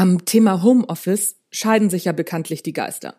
[0.00, 3.16] Am Thema Homeoffice scheiden sich ja bekanntlich die Geister.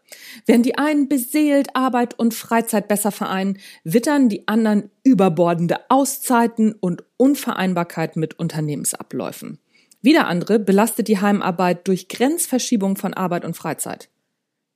[0.47, 7.03] Während die einen beseelt Arbeit und Freizeit besser vereinen, wittern die anderen überbordende Auszeiten und
[7.17, 9.59] Unvereinbarkeit mit Unternehmensabläufen.
[10.01, 14.09] Wieder andere belastet die Heimarbeit durch Grenzverschiebung von Arbeit und Freizeit.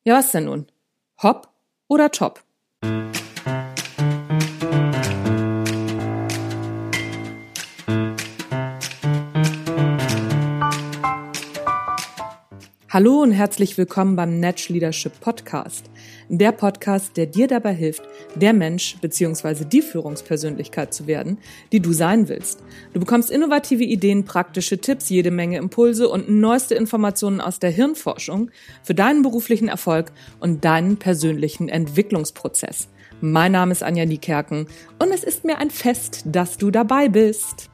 [0.04, 0.68] Ja, was denn nun?
[1.24, 1.50] Hopp
[1.88, 2.44] oder top?
[12.96, 15.92] Hallo und herzlich willkommen beim Natch Leadership Podcast.
[16.30, 18.04] Der Podcast, der dir dabei hilft,
[18.36, 19.66] der Mensch bzw.
[19.66, 21.38] die Führungspersönlichkeit zu werden,
[21.74, 22.64] die du sein willst.
[22.94, 28.50] Du bekommst innovative Ideen, praktische Tipps, jede Menge Impulse und neueste Informationen aus der Hirnforschung
[28.82, 32.88] für deinen beruflichen Erfolg und deinen persönlichen Entwicklungsprozess.
[33.20, 34.68] Mein Name ist Anja Niekerken
[35.00, 37.70] und es ist mir ein Fest, dass du dabei bist.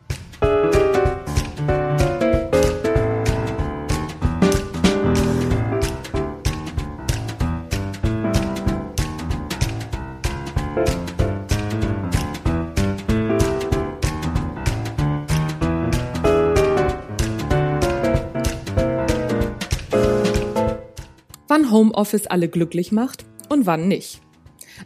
[21.51, 24.21] Wann Homeoffice alle glücklich macht und wann nicht.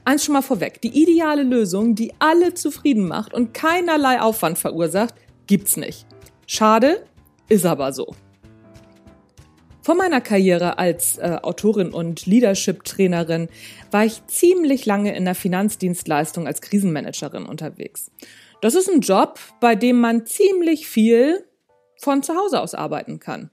[0.04, 5.14] Eins schon mal vorweg, die ideale Lösung, die alle zufrieden macht und keinerlei Aufwand verursacht,
[5.46, 6.08] gibt's nicht.
[6.48, 7.06] Schade,
[7.50, 8.16] ist aber so.
[9.84, 13.48] Vor meiner Karriere als äh, Autorin und Leadership-Trainerin
[13.92, 18.10] war ich ziemlich lange in der Finanzdienstleistung als Krisenmanagerin unterwegs.
[18.62, 21.46] Das ist ein Job, bei dem man ziemlich viel
[22.02, 23.52] von zu Hause aus arbeiten kann.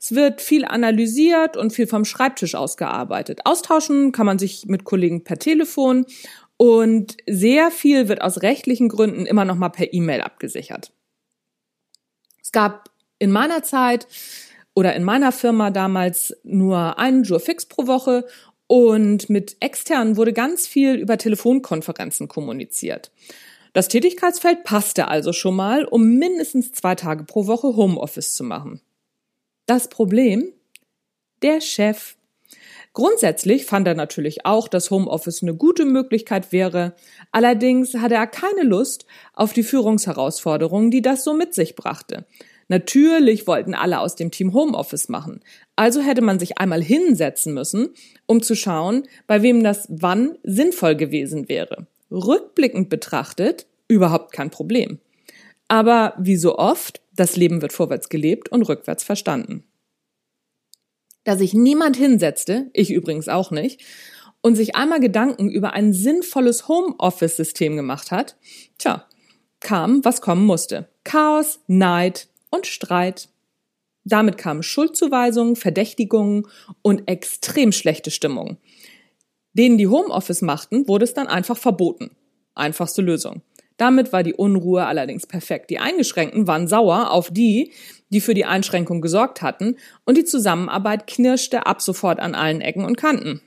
[0.00, 3.40] Es wird viel analysiert und viel vom Schreibtisch aus gearbeitet.
[3.44, 6.06] Austauschen kann man sich mit Kollegen per Telefon
[6.56, 10.92] und sehr viel wird aus rechtlichen Gründen immer noch mal per E-Mail abgesichert.
[12.42, 14.06] Es gab in meiner Zeit
[14.74, 18.24] oder in meiner Firma damals nur einen Jour fix pro Woche
[18.68, 23.10] und mit externen wurde ganz viel über Telefonkonferenzen kommuniziert.
[23.72, 28.80] Das Tätigkeitsfeld passte also schon mal, um mindestens zwei Tage pro Woche Homeoffice zu machen.
[29.68, 30.54] Das Problem?
[31.42, 32.16] Der Chef.
[32.94, 36.96] Grundsätzlich fand er natürlich auch, dass Homeoffice eine gute Möglichkeit wäre.
[37.32, 42.24] Allerdings hatte er keine Lust auf die Führungsherausforderungen, die das so mit sich brachte.
[42.68, 45.40] Natürlich wollten alle aus dem Team Homeoffice machen.
[45.76, 47.90] Also hätte man sich einmal hinsetzen müssen,
[48.24, 51.86] um zu schauen, bei wem das wann sinnvoll gewesen wäre.
[52.10, 54.98] Rückblickend betrachtet, überhaupt kein Problem.
[55.68, 59.64] Aber wie so oft das Leben wird vorwärts gelebt und rückwärts verstanden.
[61.24, 63.82] Da sich niemand hinsetzte, ich übrigens auch nicht,
[64.40, 68.36] und sich einmal Gedanken über ein sinnvolles Homeoffice-System gemacht hat,
[68.78, 69.06] tja,
[69.60, 70.88] kam, was kommen musste.
[71.04, 73.28] Chaos, Neid und Streit.
[74.04, 76.46] Damit kamen Schuldzuweisungen, Verdächtigungen
[76.82, 78.58] und extrem schlechte Stimmung.
[79.52, 82.12] Denen, die Homeoffice machten, wurde es dann einfach verboten.
[82.54, 83.42] Einfachste Lösung.
[83.78, 85.70] Damit war die Unruhe allerdings perfekt.
[85.70, 87.72] Die Eingeschränkten waren sauer auf die,
[88.10, 92.84] die für die Einschränkung gesorgt hatten, und die Zusammenarbeit knirschte ab sofort an allen Ecken
[92.84, 93.40] und Kanten.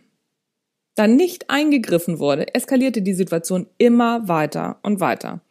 [0.96, 5.42] Da nicht eingegriffen wurde, eskalierte die Situation immer weiter und weiter.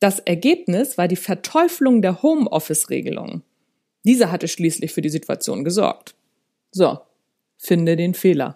[0.00, 3.42] Das Ergebnis war die Verteuflung der Homeoffice-Regelung.
[4.04, 6.14] Diese hatte schließlich für die Situation gesorgt.
[6.70, 6.98] So,
[7.56, 8.54] finde den Fehler.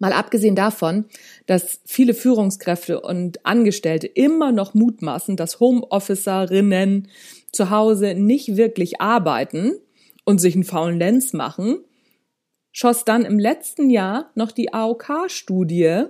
[0.00, 1.04] Mal abgesehen davon,
[1.44, 7.08] dass viele Führungskräfte und Angestellte immer noch mutmaßen, dass Homeofficerinnen
[7.52, 9.74] zu Hause nicht wirklich arbeiten
[10.24, 11.84] und sich einen faulen Lenz machen,
[12.72, 16.04] schoss dann im letzten Jahr noch die AOK-Studie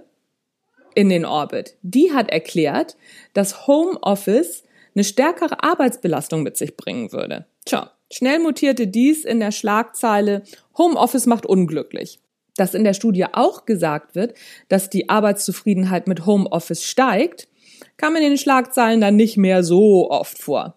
[0.94, 1.76] in den Orbit.
[1.82, 2.96] Die hat erklärt,
[3.32, 4.62] dass Homeoffice
[4.94, 7.46] eine stärkere Arbeitsbelastung mit sich bringen würde.
[7.64, 10.44] Tja, schnell mutierte dies in der Schlagzeile
[10.78, 12.20] Homeoffice macht unglücklich
[12.60, 14.34] dass in der Studie auch gesagt wird,
[14.68, 17.48] dass die Arbeitszufriedenheit mit Homeoffice steigt,
[17.96, 20.74] kam in den Schlagzeilen dann nicht mehr so oft vor.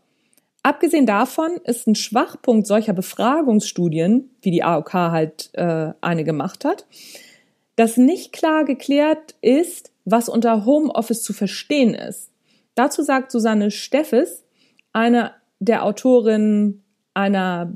[0.63, 6.85] Abgesehen davon ist ein Schwachpunkt solcher Befragungsstudien, wie die AOK halt äh, eine gemacht hat,
[7.75, 12.31] dass nicht klar geklärt ist, was unter Homeoffice zu verstehen ist.
[12.75, 14.45] Dazu sagt Susanne Steffes,
[14.93, 16.81] eine der Autorinnen
[17.13, 17.73] einer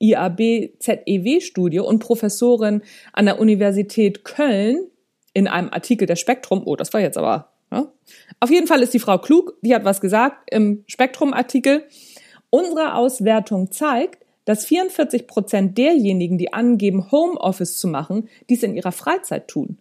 [0.00, 4.86] IAB-ZEW-Studie und Professorin an der Universität Köln
[5.34, 7.92] in einem Artikel der Spektrum, oh, das war jetzt aber, ja.
[8.40, 11.84] Auf jeden Fall ist die Frau klug, die hat was gesagt im Spektrum-Artikel.
[12.50, 18.92] Unsere Auswertung zeigt, dass 44 Prozent derjenigen, die angeben, Homeoffice zu machen, dies in ihrer
[18.92, 19.78] Freizeit tun.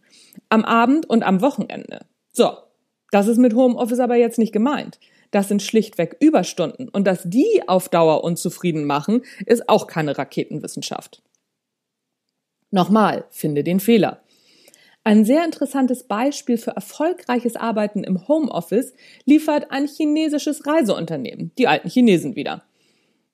[0.50, 2.06] Am Abend und am Wochenende.
[2.34, 2.52] So.
[3.12, 5.00] Das ist mit Homeoffice aber jetzt nicht gemeint.
[5.32, 6.90] Das sind schlichtweg Überstunden.
[6.90, 11.22] Und dass die auf Dauer unzufrieden machen, ist auch keine Raketenwissenschaft.
[12.72, 14.22] Nochmal, finde den Fehler.
[15.04, 18.94] Ein sehr interessantes Beispiel für erfolgreiches Arbeiten im Homeoffice
[19.24, 22.64] liefert ein chinesisches Reiseunternehmen, die alten Chinesen wieder.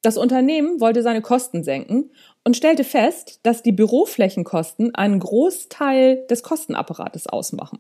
[0.04, 2.12] Das Unternehmen wollte seine Kosten senken
[2.44, 7.80] und stellte fest, dass die Büroflächenkosten einen Großteil des Kostenapparates ausmachen.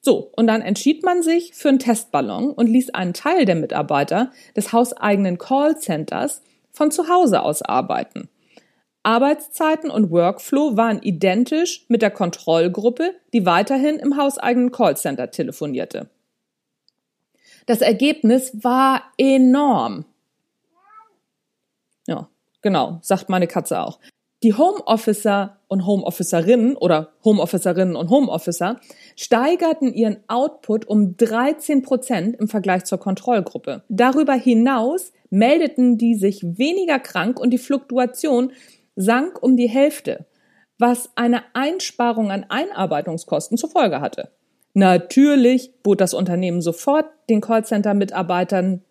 [0.00, 4.30] So, und dann entschied man sich für einen Testballon und ließ einen Teil der Mitarbeiter
[4.56, 8.28] des hauseigenen Callcenters von zu Hause aus arbeiten.
[9.02, 16.10] Arbeitszeiten und Workflow waren identisch mit der Kontrollgruppe, die weiterhin im hauseigenen Callcenter telefonierte.
[17.66, 20.04] Das Ergebnis war enorm.
[22.06, 22.28] Ja,
[22.62, 23.98] genau, sagt meine Katze auch.
[24.44, 28.78] Die Homeofficer und Homeofficerinnen oder Homeofficerinnen und Homeofficer
[29.16, 33.82] steigerten ihren Output um 13 Prozent im Vergleich zur Kontrollgruppe.
[33.88, 38.52] Darüber hinaus meldeten die sich weniger krank und die Fluktuation
[38.94, 40.26] sank um die Hälfte,
[40.78, 44.30] was eine Einsparung an Einarbeitungskosten zur Folge hatte.
[44.72, 48.84] Natürlich bot das Unternehmen sofort den Callcenter-Mitarbeitern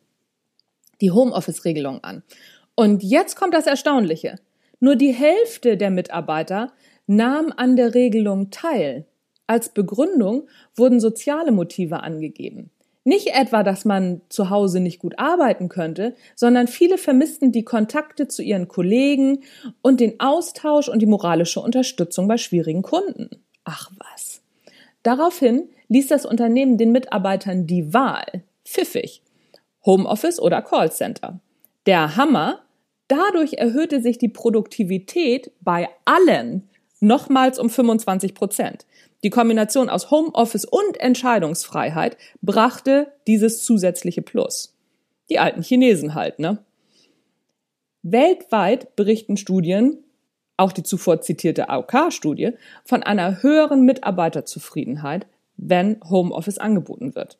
[1.00, 2.24] die Homeoffice-Regelung an.
[2.76, 4.40] Und jetzt kommt das Erstaunliche.
[4.80, 6.72] Nur die Hälfte der Mitarbeiter
[7.08, 9.06] nahm an der Regelung teil.
[9.48, 12.70] Als Begründung wurden soziale Motive angegeben.
[13.06, 18.28] Nicht etwa, dass man zu Hause nicht gut arbeiten könnte, sondern viele vermissten die Kontakte
[18.28, 19.44] zu ihren Kollegen
[19.82, 23.30] und den Austausch und die moralische Unterstützung bei schwierigen Kunden.
[23.64, 24.42] Ach was.
[25.04, 28.44] Daraufhin ließ das Unternehmen den Mitarbeitern die Wahl.
[28.66, 29.22] Pfiffig.
[29.86, 31.40] Homeoffice oder Callcenter.
[31.86, 32.60] Der Hammer
[33.08, 36.70] Dadurch erhöhte sich die Produktivität bei allen
[37.00, 38.86] nochmals um 25 Prozent.
[39.24, 44.76] Die Kombination aus Homeoffice und Entscheidungsfreiheit brachte dieses zusätzliche Plus.
[45.30, 46.64] Die alten Chinesen halt, ne?
[48.04, 50.04] Weltweit berichten Studien,
[50.56, 52.52] auch die zuvor zitierte AOK-Studie,
[52.86, 55.28] von einer höheren Mitarbeiterzufriedenheit,
[55.58, 57.38] wenn Homeoffice angeboten wird.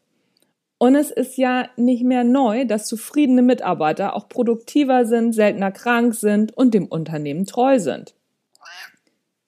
[0.80, 6.14] Und es ist ja nicht mehr neu, dass zufriedene Mitarbeiter auch produktiver sind, seltener krank
[6.14, 8.14] sind und dem Unternehmen treu sind.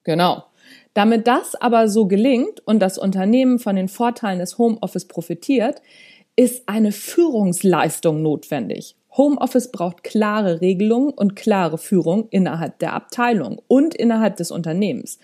[0.04, 0.46] Genau.
[0.96, 5.82] Damit das aber so gelingt und das Unternehmen von den Vorteilen des Homeoffice profitiert,
[6.36, 8.96] ist eine Führungsleistung notwendig.
[9.16, 15.20] Homeoffice braucht klare Regelungen und klare Führung innerhalb der Abteilung und innerhalb des Unternehmens.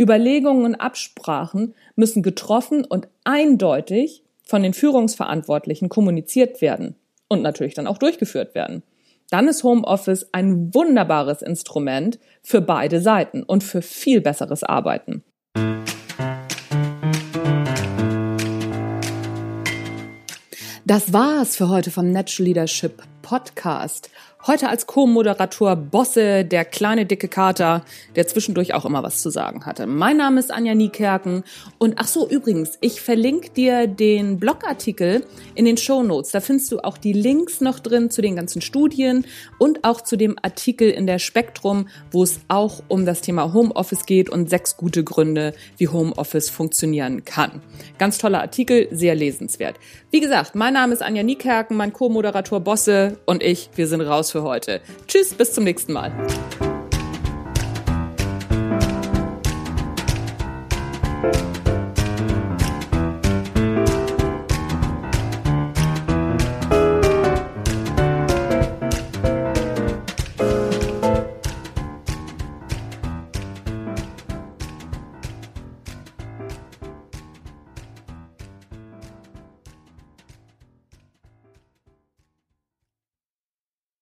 [0.00, 6.96] Überlegungen und Absprachen müssen getroffen und eindeutig von den Führungsverantwortlichen kommuniziert werden
[7.28, 8.82] und natürlich dann auch durchgeführt werden.
[9.30, 15.24] Dann ist Homeoffice ein wunderbares Instrument für beide Seiten und für viel besseres Arbeiten.
[20.86, 24.10] Das war's für heute vom Natural Leadership Podcast.
[24.46, 27.82] Heute als Co-Moderator Bosse, der kleine dicke Kater,
[28.14, 29.86] der zwischendurch auch immer was zu sagen hatte.
[29.86, 31.44] Mein Name ist Anja Niekerken
[31.78, 35.24] und ach so, übrigens, ich verlinke dir den Blogartikel
[35.54, 36.32] in den Show Notes.
[36.32, 39.24] Da findest du auch die Links noch drin zu den ganzen Studien
[39.58, 44.04] und auch zu dem Artikel in der Spektrum, wo es auch um das Thema Homeoffice
[44.04, 47.62] geht und sechs gute Gründe, wie Homeoffice funktionieren kann.
[47.96, 49.76] Ganz toller Artikel, sehr lesenswert.
[50.10, 54.33] Wie gesagt, mein Name ist Anja Niekerken, mein Co-Moderator Bosse und ich, wir sind raus
[54.34, 54.80] für heute.
[55.06, 56.12] Tschüss, bis zum nächsten Mal.